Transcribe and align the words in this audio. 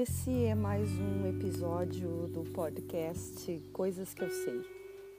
Esse 0.00 0.44
é 0.46 0.54
mais 0.54 0.88
um 0.98 1.26
episódio 1.26 2.26
do 2.28 2.42
podcast 2.54 3.62
Coisas 3.70 4.14
que 4.14 4.22
eu 4.22 4.30
sei. 4.30 4.62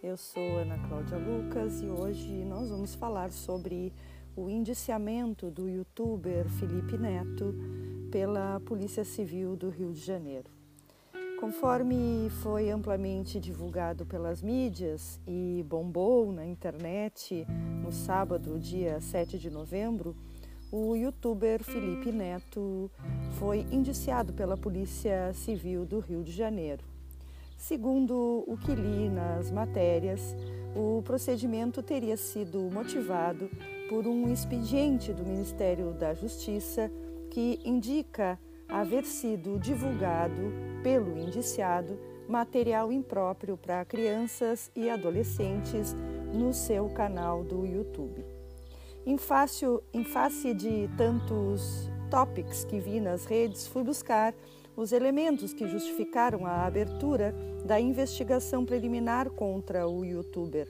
Eu 0.02 0.18
sou 0.18 0.58
Ana 0.58 0.76
Cláudia 0.88 1.20
Lucas 1.20 1.84
e 1.84 1.86
hoje 1.86 2.44
nós 2.46 2.72
vamos 2.72 2.96
falar 2.96 3.32
sobre 3.32 3.94
o 4.36 4.50
indiciamento 4.50 5.52
do 5.52 5.70
youtuber 5.70 6.50
Felipe 6.50 6.97
Neto 6.97 7.54
pela 8.12 8.60
Polícia 8.62 9.06
Civil 9.06 9.56
do 9.56 9.70
Rio 9.70 9.94
de 9.94 10.00
Janeiro. 10.00 10.50
Conforme 11.40 12.32
foi 12.42 12.72
amplamente 12.72 13.40
divulgado 13.40 14.04
pelas 14.04 14.42
mídias 14.42 15.20
e 15.28 15.63
bombou 15.70 16.32
na 16.32 16.44
internet 16.44 17.46
no 17.84 17.91
sábado, 17.91 18.58
dia 18.58 19.00
7 19.00 19.38
de 19.38 19.52
novembro, 19.52 20.16
o 20.72 20.96
youtuber 20.96 21.62
Felipe 21.62 22.12
Neto 22.14 22.90
foi 23.38 23.66
indiciado 23.72 24.32
pela 24.32 24.56
Polícia 24.56 25.34
Civil 25.34 25.86
do 25.86 26.00
Rio 26.00 26.24
de 26.24 26.32
Janeiro. 26.32 26.84
Segundo 27.58 28.44
o 28.48 28.58
que 28.58 28.74
li 28.74 29.10
nas 29.10 29.52
matérias, 29.52 30.36
o 30.74 31.02
procedimento 31.04 31.84
teria 31.84 32.16
sido 32.16 32.70
motivado 32.72 33.50
por 33.90 34.08
um 34.08 34.32
expediente 34.32 35.12
do 35.12 35.26
Ministério 35.26 35.92
da 35.92 36.14
Justiça 36.14 36.90
que 37.30 37.60
indica 37.66 38.40
haver 38.70 39.04
sido 39.04 39.60
divulgado 39.60 40.54
pelo 40.82 41.18
indiciado 41.18 42.00
material 42.30 42.94
impróprio 42.94 43.58
para 43.58 43.84
crianças 43.84 44.72
e 44.74 44.90
adolescentes 44.90 45.94
no 46.34 46.54
seu 46.54 46.88
canal 46.90 47.44
do 47.44 47.66
YouTube. 47.66 48.41
Em 49.04 49.18
face, 49.18 49.66
em 49.91 50.04
face 50.04 50.54
de 50.54 50.88
tantos 50.96 51.90
topics 52.12 52.63
que 52.63 52.80
vi 52.80 52.99
nas 52.99 53.26
redes, 53.26 53.66
fui 53.66 53.84
buscar 53.84 54.32
os 54.76 54.91
elementos 54.91 55.54
que 55.54 55.68
justificaram 55.68 56.46
a 56.46 56.66
abertura 56.68 57.34
da 57.66 57.79
investigação 57.79 58.63
preliminar 58.63 59.32
contra 59.32 59.88
o 59.88 60.05
youtuber 60.05 60.68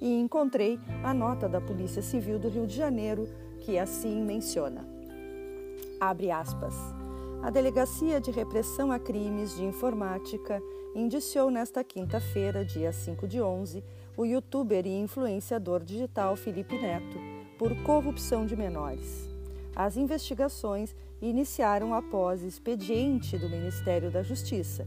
e 0.00 0.18
encontrei 0.18 0.78
a 1.04 1.12
nota 1.12 1.48
da 1.48 1.60
Polícia 1.60 2.00
Civil 2.00 2.38
do 2.38 2.48
Rio 2.48 2.66
de 2.66 2.74
Janeiro 2.74 3.28
que 3.60 3.78
assim 3.78 4.22
menciona. 4.22 4.88
Abre 6.00 6.30
aspas. 6.30 6.74
A 7.42 7.50
Delegacia 7.50 8.20
de 8.20 8.30
Repressão 8.30 8.90
a 8.90 8.98
Crimes 8.98 9.54
de 9.54 9.64
Informática 9.64 10.62
indiciou 10.94 11.50
nesta 11.50 11.84
quinta-feira, 11.84 12.64
dia 12.64 12.90
5 12.90 13.28
de 13.28 13.40
11, 13.40 13.84
o 14.16 14.24
youtuber 14.24 14.86
e 14.86 14.98
influenciador 14.98 15.84
digital 15.84 16.36
Felipe 16.36 16.78
Neto 16.78 17.35
por 17.58 17.74
corrupção 17.82 18.46
de 18.46 18.56
menores. 18.56 19.28
As 19.74 19.96
investigações 19.96 20.94
iniciaram 21.20 21.94
após 21.94 22.42
expediente 22.42 23.38
do 23.38 23.48
Ministério 23.48 24.10
da 24.10 24.22
Justiça. 24.22 24.86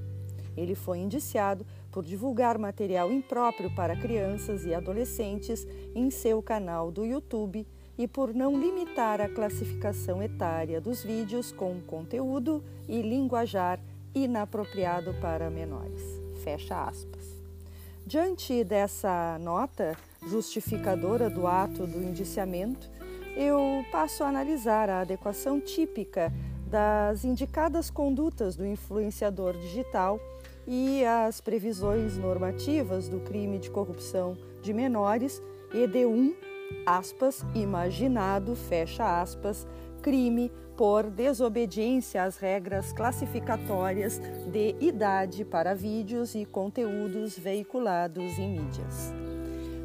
Ele 0.56 0.76
foi 0.76 1.00
indiciado 1.00 1.66
por 1.92 2.03
divulgar 2.03 2.58
material 2.58 3.11
impróprio 3.11 3.73
para 3.76 3.95
crianças 3.95 4.66
e 4.66 4.73
adolescentes 4.73 5.67
em 5.95 6.09
seu 6.09 6.42
canal 6.42 6.92
do 6.92 7.06
YouTube 7.06 7.66
e 7.98 8.08
por 8.08 8.34
não 8.34 8.59
limitar 8.59 9.20
a 9.20 9.28
classificação 9.28 10.22
etária 10.23 10.80
dos 10.80 11.04
vídeos 11.04 11.52
com 11.52 11.81
conteúdo 11.81 12.64
e 12.88 13.02
linguajar 13.02 13.80
inapropriado 14.14 15.14
para 15.22 15.50
menores. 15.50 16.02
Fecha 16.44 16.86
aspas. 16.86 17.19
Diante 18.10 18.64
dessa 18.64 19.38
nota 19.38 19.96
justificadora 20.28 21.30
do 21.30 21.46
ato 21.46 21.86
do 21.86 22.02
indiciamento, 22.02 22.90
eu 23.38 23.86
passo 23.92 24.24
a 24.24 24.28
analisar 24.30 24.90
a 24.90 25.02
adequação 25.02 25.62
típica 25.62 26.33
das 26.66 27.23
indicadas 27.23 27.92
condutas 27.92 28.56
do 28.56 28.66
influenciador 28.66 29.56
digital 29.56 30.20
e 30.66 31.06
as 31.06 31.39
previsões 31.39 32.17
normativas 32.17 33.08
do 33.08 33.20
crime 33.20 33.60
de 33.60 33.70
corrupção 33.70 34.36
de 34.64 34.73
menores 34.73 35.39
ED1, 35.72 36.33
aspas, 36.86 37.46
imaginado, 37.54 38.56
fecha 38.56 39.22
aspas, 39.22 39.68
crime 40.02 40.52
por 40.78 41.10
desobediência 41.10 42.24
às 42.24 42.38
regras 42.38 42.94
classificatórias 42.94 44.20
de 44.52 44.76
idade 44.80 45.44
para 45.44 45.76
vídeos 45.76 46.36
e 46.36 46.46
conteúdos 46.46 47.38
veiculados 47.38 48.40
em 48.40 48.60
mídias. 48.60 49.14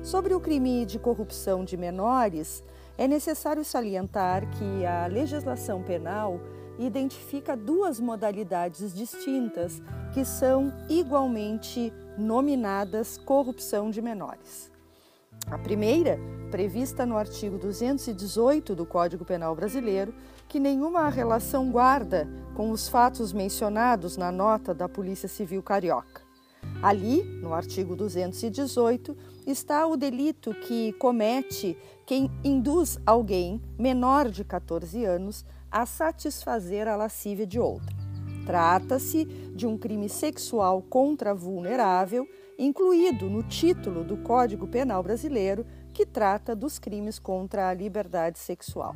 Sobre 0.03 0.34
o 0.34 0.41
crime 0.41 0.84
de 0.87 0.99
corrupção 0.99 1.65
de 1.65 1.77
menores, 1.77 2.62
é 2.97 3.09
necessário 3.09 3.65
salientar 3.65 4.49
que 4.51 4.87
a 4.87 5.06
legislação 5.06 5.83
penal 5.83 6.39
identifica 6.78 7.56
duas 7.56 7.99
modalidades 7.99 8.95
distintas 8.95 9.83
que 10.12 10.25
são 10.25 10.72
igualmente 10.89 11.93
nominadas 12.16 13.16
corrupção 13.19 13.91
de 13.91 14.01
menores. 14.01 14.73
A 15.50 15.59
primeira, 15.59 16.19
prevista 16.50 17.05
no 17.05 17.16
artigo 17.16 17.59
218 17.59 18.75
do 18.75 18.87
Código 18.87 19.25
Penal 19.25 19.55
Brasileiro, 19.55 20.15
que 20.49 20.59
nenhuma 20.59 21.09
relação 21.09 21.71
guarda 21.71 22.28
com 22.55 22.71
os 22.71 22.88
fatos 22.88 23.32
mencionados 23.32 24.16
na 24.16 24.33
nota 24.33 24.72
da 24.72 24.88
Polícia 24.88 25.28
Civil 25.28 25.62
Carioca. 25.62 26.22
Ali, 26.83 27.22
no 27.43 27.53
artigo 27.53 27.94
218, 27.94 29.16
está 29.47 29.87
o 29.87 29.97
delito 29.97 30.54
que 30.54 30.93
comete 30.94 31.77
quem 32.06 32.31
induz 32.43 32.99
alguém 33.04 33.60
menor 33.78 34.31
de 34.31 34.44
14 34.44 35.04
anos 35.04 35.44
a 35.71 35.84
satisfazer 35.84 36.88
a 36.88 36.97
lascívia 36.97 37.47
de 37.47 37.60
outra. 37.60 37.94
Trata-se 38.47 39.25
de 39.25 39.66
um 39.66 39.77
crime 39.77 40.09
sexual 40.09 40.83
contra 40.83 41.34
vulnerável 41.34 42.28
incluído 42.59 43.28
no 43.28 43.42
título 43.42 44.04
do 44.04 44.16
Código 44.19 44.66
Penal 44.66 45.03
Brasileiro, 45.03 45.66
que 45.92 46.06
trata 46.06 46.54
dos 46.54 46.78
crimes 46.78 47.19
contra 47.19 47.69
a 47.69 47.75
liberdade 47.75 48.38
sexual. 48.38 48.94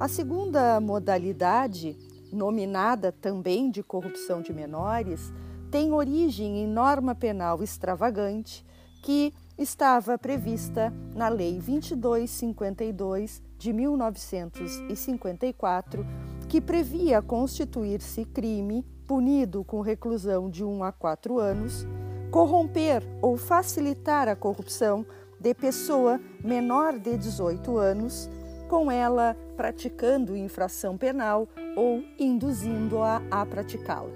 A 0.00 0.06
segunda 0.06 0.80
modalidade, 0.80 1.96
nominada 2.32 3.10
também 3.10 3.70
de 3.70 3.82
corrupção 3.82 4.40
de 4.40 4.52
menores, 4.52 5.32
tem 5.70 5.92
origem 5.92 6.58
em 6.58 6.66
norma 6.66 7.14
penal 7.14 7.62
extravagante 7.62 8.64
que 9.02 9.34
estava 9.56 10.16
prevista 10.16 10.92
na 11.14 11.28
Lei 11.28 11.54
2252 11.54 13.42
de 13.58 13.72
1954, 13.72 16.06
que 16.48 16.60
previa 16.60 17.20
constituir-se 17.20 18.24
crime 18.24 18.86
punido 19.06 19.64
com 19.64 19.80
reclusão 19.80 20.48
de 20.48 20.64
1 20.64 20.84
a 20.84 20.92
4 20.92 21.38
anos 21.38 21.86
corromper 22.30 23.02
ou 23.22 23.36
facilitar 23.36 24.28
a 24.28 24.36
corrupção 24.36 25.06
de 25.40 25.54
pessoa 25.54 26.20
menor 26.42 26.98
de 26.98 27.16
18 27.16 27.78
anos, 27.78 28.28
com 28.68 28.90
ela 28.90 29.36
praticando 29.56 30.36
infração 30.36 30.98
penal 30.98 31.48
ou 31.76 32.02
induzindo-a 32.18 33.22
a, 33.30 33.46
praticá-la. 33.46 34.10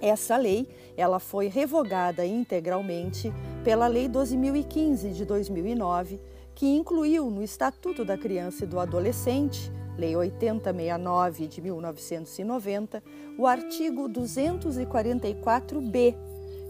Essa 0.00 0.36
lei, 0.36 0.68
ela 0.96 1.20
foi 1.20 1.48
revogada 1.48 2.24
integralmente 2.24 3.30
pela 3.62 3.86
Lei 3.86 4.08
12.015 4.08 5.12
de 5.12 5.26
2009, 5.26 6.18
que 6.54 6.66
incluiu 6.66 7.30
no 7.30 7.42
Estatuto 7.42 8.02
da 8.04 8.16
Criança 8.16 8.64
e 8.64 8.66
do 8.66 8.80
Adolescente, 8.80 9.70
Lei 9.98 10.16
8069 10.16 11.46
de 11.46 11.60
1990, 11.60 13.02
o 13.36 13.46
artigo 13.46 14.08
244b, 14.08 16.16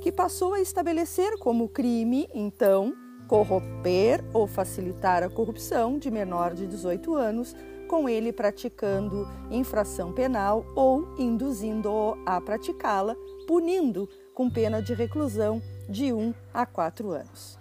que 0.00 0.10
passou 0.10 0.54
a 0.54 0.60
estabelecer 0.60 1.38
como 1.38 1.68
crime, 1.68 2.28
então, 2.34 2.94
corromper 3.28 4.24
ou 4.32 4.46
facilitar 4.46 5.22
a 5.22 5.28
corrupção 5.28 5.98
de 5.98 6.10
menor 6.10 6.54
de 6.54 6.66
18 6.66 7.14
anos, 7.14 7.54
com 7.86 8.08
ele 8.08 8.32
praticando 8.32 9.28
infração 9.50 10.12
penal 10.12 10.64
ou 10.74 11.14
induzindo-o 11.18 12.16
a 12.24 12.40
praticá-la, 12.40 13.14
punindo 13.46 14.08
com 14.34 14.48
pena 14.48 14.80
de 14.80 14.94
reclusão 14.94 15.60
de 15.88 16.12
1 16.12 16.32
a 16.54 16.64
4 16.64 17.10
anos. 17.10 17.58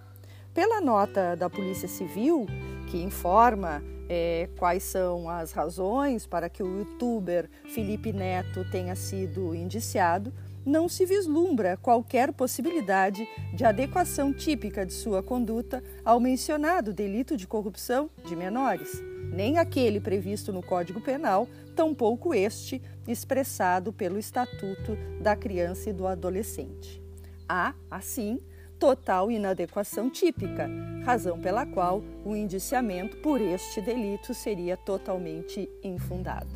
Pela 0.53 0.81
nota 0.81 1.35
da 1.35 1.49
Polícia 1.49 1.87
Civil, 1.87 2.45
que 2.89 3.01
informa 3.01 3.83
é, 4.09 4.49
quais 4.57 4.83
são 4.83 5.29
as 5.29 5.51
razões 5.51 6.25
para 6.25 6.49
que 6.49 6.63
o 6.63 6.79
youtuber 6.79 7.49
Felipe 7.65 8.11
Neto 8.11 8.65
tenha 8.71 8.95
sido 8.95 9.53
indiciado, 9.53 10.33
não 10.65 10.89
se 10.89 11.05
vislumbra 11.05 11.77
qualquer 11.77 12.33
possibilidade 12.33 13.27
de 13.53 13.65
adequação 13.65 14.33
típica 14.33 14.85
de 14.85 14.93
sua 14.93 15.23
conduta 15.23 15.83
ao 16.03 16.19
mencionado 16.19 16.93
delito 16.93 17.35
de 17.37 17.47
corrupção 17.47 18.09
de 18.25 18.35
menores, 18.35 19.01
nem 19.31 19.57
aquele 19.57 19.99
previsto 19.99 20.51
no 20.51 20.61
Código 20.61 20.99
Penal, 21.01 21.47
tampouco 21.75 22.33
este 22.33 22.81
expressado 23.07 23.93
pelo 23.93 24.19
Estatuto 24.19 24.97
da 25.21 25.35
Criança 25.35 25.89
e 25.89 25.93
do 25.93 26.05
Adolescente. 26.05 27.01
Há, 27.47 27.73
assim, 27.89 28.39
total 28.77 29.29
inadequação 29.29 30.09
típica, 30.09 30.69
razão 31.03 31.39
pela 31.39 31.65
qual 31.65 32.01
o 32.23 32.35
indiciamento 32.35 33.17
por 33.17 33.41
este 33.41 33.81
delito 33.81 34.33
seria 34.33 34.77
totalmente 34.77 35.69
infundado. 35.83 36.49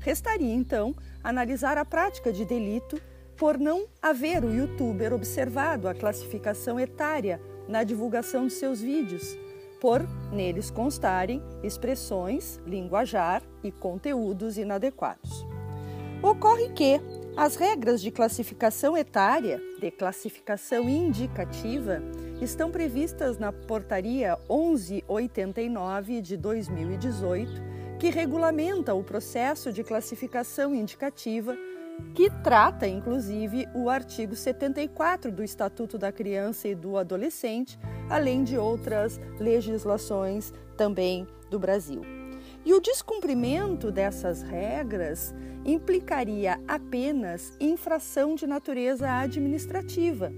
Restaria 0.00 0.54
então 0.54 0.94
analisar 1.22 1.76
a 1.76 1.84
prática 1.84 2.32
de 2.32 2.44
delito 2.44 3.00
por 3.40 3.58
não 3.58 3.86
haver 4.02 4.44
o 4.44 4.52
youtuber 4.52 5.14
observado 5.14 5.88
a 5.88 5.94
classificação 5.94 6.78
etária 6.78 7.40
na 7.66 7.82
divulgação 7.82 8.46
de 8.46 8.52
seus 8.52 8.82
vídeos, 8.82 9.34
por 9.80 10.06
neles 10.30 10.70
constarem 10.70 11.42
expressões, 11.62 12.60
linguajar 12.66 13.42
e 13.64 13.72
conteúdos 13.72 14.58
inadequados. 14.58 15.46
Ocorre 16.22 16.68
que 16.68 17.00
as 17.34 17.56
regras 17.56 18.02
de 18.02 18.10
classificação 18.10 18.94
etária, 18.94 19.58
de 19.80 19.90
classificação 19.90 20.86
indicativa, 20.86 22.02
estão 22.42 22.70
previstas 22.70 23.38
na 23.38 23.50
Portaria 23.50 24.36
1189 24.50 26.20
de 26.20 26.36
2018, 26.36 27.70
que 27.98 28.10
regulamenta 28.10 28.92
o 28.92 29.02
processo 29.02 29.72
de 29.72 29.82
classificação 29.82 30.74
indicativa, 30.74 31.56
que 32.14 32.30
trata 32.42 32.86
inclusive 32.86 33.68
o 33.74 33.88
artigo 33.88 34.34
74 34.34 35.30
do 35.30 35.42
Estatuto 35.42 35.96
da 35.96 36.12
Criança 36.12 36.68
e 36.68 36.74
do 36.74 36.96
Adolescente, 36.96 37.78
além 38.08 38.44
de 38.44 38.56
outras 38.58 39.20
legislações 39.38 40.52
também 40.76 41.26
do 41.50 41.58
Brasil. 41.58 42.02
E 42.64 42.74
o 42.74 42.80
descumprimento 42.80 43.90
dessas 43.90 44.42
regras 44.42 45.34
implicaria 45.64 46.60
apenas 46.66 47.56
infração 47.60 48.34
de 48.34 48.46
natureza 48.46 49.10
administrativa, 49.10 50.32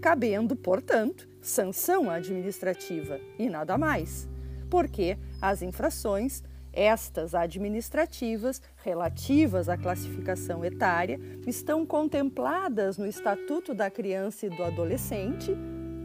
cabendo, 0.00 0.54
portanto, 0.54 1.28
sanção 1.40 2.10
administrativa 2.10 3.20
e 3.38 3.48
nada 3.48 3.78
mais, 3.78 4.28
porque 4.68 5.18
as 5.40 5.62
infrações, 5.62 6.42
estas 6.76 7.34
administrativas 7.34 8.60
relativas 8.84 9.68
à 9.68 9.76
classificação 9.78 10.62
etária, 10.62 11.18
estão 11.46 11.86
contempladas 11.86 12.98
no 12.98 13.06
Estatuto 13.06 13.74
da 13.74 13.90
Criança 13.90 14.46
e 14.46 14.50
do 14.50 14.62
Adolescente, 14.62 15.56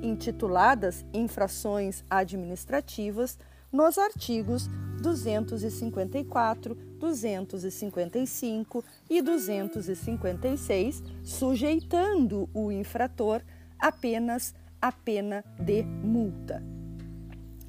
intituladas 0.02 1.06
Infrações 1.14 2.04
Administrativas, 2.10 3.38
nos 3.72 3.98
artigos 3.98 4.68
254, 5.02 6.76
255 7.00 8.84
e 9.10 9.22
256, 9.22 11.04
sujeitando 11.24 12.50
o 12.54 12.72
infrator 12.72 13.42
apenas 13.80 14.54
a 14.82 14.92
pena 14.92 15.44
de 15.60 15.84
multa. 15.84 16.64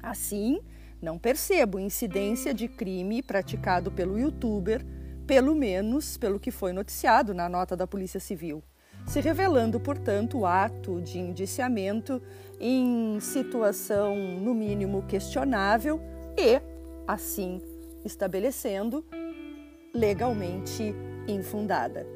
Assim, 0.01 0.59
não 1.03 1.19
percebo 1.19 1.77
incidência 1.77 2.53
de 2.53 2.67
crime 2.67 3.21
praticado 3.21 3.91
pelo 3.91 4.17
youtuber, 4.17 4.83
pelo 5.27 5.53
menos 5.53 6.17
pelo 6.17 6.39
que 6.39 6.49
foi 6.49 6.71
noticiado 6.71 7.33
na 7.33 7.49
nota 7.49 7.75
da 7.75 7.85
Polícia 7.85 8.21
Civil, 8.21 8.63
se 9.05 9.19
revelando, 9.19 9.79
portanto, 9.79 10.39
o 10.39 10.45
ato 10.45 11.01
de 11.01 11.19
indiciamento 11.19 12.21
em 12.59 13.19
situação, 13.19 14.15
no 14.15 14.53
mínimo, 14.53 15.03
questionável 15.03 15.99
e, 16.37 16.61
assim, 17.05 17.61
estabelecendo 18.05 19.05
legalmente 19.93 20.95
infundada. 21.27 22.07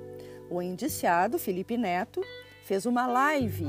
O 0.50 0.62
indiciado, 0.62 1.38
Felipe 1.38 1.75
Neto, 1.75 2.22
fez 2.63 2.86
uma 2.86 3.06
live 3.06 3.66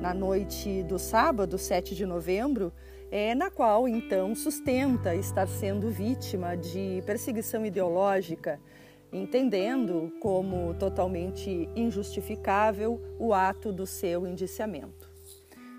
na 0.00 0.12
noite 0.12 0.82
do 0.82 0.98
sábado, 0.98 1.58
7 1.58 1.94
de 1.94 2.04
novembro, 2.04 2.72
é, 3.10 3.34
na 3.34 3.50
qual 3.50 3.88
então 3.88 4.34
sustenta 4.34 5.14
estar 5.14 5.46
sendo 5.46 5.90
vítima 5.90 6.56
de 6.56 7.02
perseguição 7.06 7.64
ideológica, 7.64 8.60
entendendo 9.12 10.12
como 10.20 10.74
totalmente 10.74 11.68
injustificável 11.74 13.00
o 13.18 13.32
ato 13.32 13.72
do 13.72 13.86
seu 13.86 14.26
indiciamento. 14.26 15.08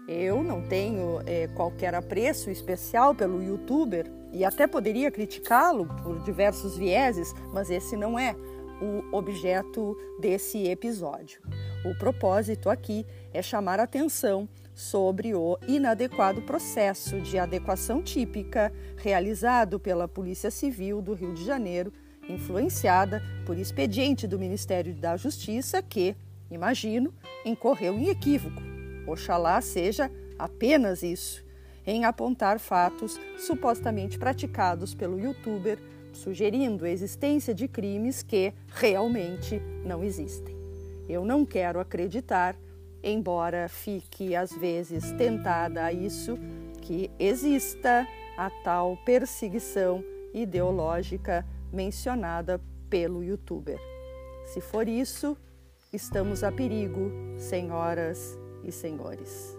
Eu 0.07 0.41
não 0.41 0.61
tenho 0.61 1.21
é, 1.25 1.47
qualquer 1.47 1.93
apreço 1.93 2.49
especial 2.49 3.13
pelo 3.13 3.43
youtuber 3.43 4.09
e 4.31 4.45
até 4.45 4.65
poderia 4.65 5.11
criticá-lo 5.11 5.85
por 6.01 6.23
diversos 6.23 6.77
vieses, 6.77 7.33
mas 7.53 7.69
esse 7.69 7.97
não 7.97 8.17
é 8.17 8.33
o 8.81 9.15
objeto 9.15 9.97
desse 10.19 10.67
episódio. 10.67 11.41
O 11.85 11.97
propósito 11.97 12.69
aqui 12.69 13.05
é 13.33 13.41
chamar 13.41 13.79
atenção 13.79 14.47
sobre 14.73 15.33
o 15.33 15.57
inadequado 15.67 16.41
processo 16.41 17.19
de 17.21 17.37
adequação 17.37 18.01
típica 18.01 18.71
realizado 18.97 19.79
pela 19.79 20.07
Polícia 20.07 20.51
Civil 20.51 21.01
do 21.01 21.13
Rio 21.13 21.33
de 21.33 21.43
Janeiro, 21.43 21.91
influenciada 22.29 23.21
por 23.45 23.57
expediente 23.57 24.27
do 24.27 24.37
Ministério 24.37 24.93
da 24.93 25.17
Justiça 25.17 25.81
que, 25.81 26.15
imagino, 26.51 27.13
incorreu 27.45 27.97
em 27.97 28.09
equívoco 28.09 28.67
Oxalá 29.07 29.61
seja 29.61 30.11
apenas 30.37 31.01
isso, 31.01 31.43
em 31.85 32.03
apontar 32.03 32.59
fatos 32.59 33.17
supostamente 33.37 34.19
praticados 34.19 34.93
pelo 34.93 35.17
youtuber, 35.17 35.79
sugerindo 36.17 36.83
a 36.83 36.89
existência 36.89 37.53
de 37.53 37.67
crimes 37.67 38.21
que 38.21 38.53
realmente 38.67 39.61
não 39.85 40.03
existem. 40.03 40.55
Eu 41.07 41.23
não 41.23 41.45
quero 41.45 41.79
acreditar, 41.79 42.57
embora 43.01 43.69
fique 43.69 44.35
às 44.35 44.51
vezes 44.51 45.11
tentada 45.13 45.85
a 45.85 45.93
isso, 45.93 46.37
que 46.81 47.09
exista 47.17 48.05
a 48.37 48.49
tal 48.63 48.97
perseguição 49.05 50.03
ideológica 50.33 51.45
mencionada 51.71 52.61
pelo 52.89 53.23
youtuber. 53.23 53.79
Se 54.45 54.61
for 54.61 54.87
isso, 54.87 55.37
estamos 55.91 56.43
a 56.43 56.51
perigo, 56.51 57.11
senhoras 57.37 58.37
e 58.63 58.71
senhores. 58.71 59.56